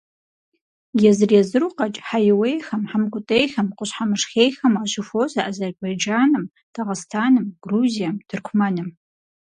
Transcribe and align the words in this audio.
Езыр–езыру 1.09 1.75
къэкӀ 1.77 1.99
хьэиуейхэм, 2.07 2.81
хьэмкӀутӀейхэм, 2.89 3.67
къущхьэмышхейхэм 3.77 4.73
уащыхуозэ 4.75 5.41
Азербайджаным, 5.49 6.45
Дагъыстаным, 6.73 7.45
Грузием, 7.63 8.15
Тыркумэным. 8.27 8.89